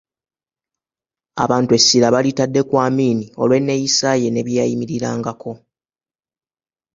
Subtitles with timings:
[1.43, 5.51] Abantu essira balitadde ku Amin olw'enneeyisa ye ne bye yayimirirangako.